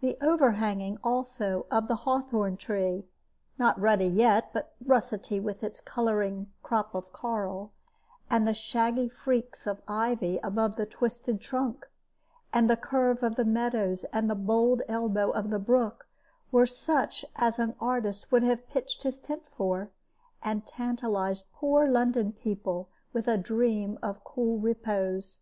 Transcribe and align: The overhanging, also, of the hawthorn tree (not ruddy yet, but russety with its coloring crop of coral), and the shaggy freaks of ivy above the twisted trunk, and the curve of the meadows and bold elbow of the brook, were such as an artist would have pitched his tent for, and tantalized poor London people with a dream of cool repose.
The 0.00 0.16
overhanging, 0.20 0.98
also, 1.02 1.66
of 1.68 1.88
the 1.88 1.96
hawthorn 2.06 2.56
tree 2.56 3.08
(not 3.58 3.76
ruddy 3.76 4.06
yet, 4.06 4.50
but 4.52 4.76
russety 4.86 5.40
with 5.40 5.64
its 5.64 5.80
coloring 5.80 6.52
crop 6.62 6.94
of 6.94 7.12
coral), 7.12 7.72
and 8.30 8.46
the 8.46 8.54
shaggy 8.54 9.08
freaks 9.08 9.66
of 9.66 9.82
ivy 9.88 10.38
above 10.44 10.76
the 10.76 10.86
twisted 10.86 11.40
trunk, 11.40 11.88
and 12.52 12.70
the 12.70 12.76
curve 12.76 13.24
of 13.24 13.34
the 13.34 13.44
meadows 13.44 14.04
and 14.12 14.46
bold 14.46 14.82
elbow 14.86 15.30
of 15.32 15.50
the 15.50 15.58
brook, 15.58 16.06
were 16.52 16.66
such 16.66 17.24
as 17.34 17.58
an 17.58 17.74
artist 17.80 18.30
would 18.30 18.44
have 18.44 18.68
pitched 18.68 19.02
his 19.02 19.18
tent 19.18 19.42
for, 19.56 19.90
and 20.40 20.68
tantalized 20.68 21.46
poor 21.52 21.88
London 21.90 22.30
people 22.32 22.90
with 23.12 23.26
a 23.26 23.36
dream 23.36 23.98
of 24.04 24.22
cool 24.22 24.56
repose. 24.60 25.40